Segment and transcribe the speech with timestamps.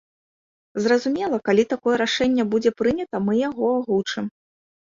[0.85, 4.25] Зразумела, калі такое рашэнне будзе прынята, мы яго агучым.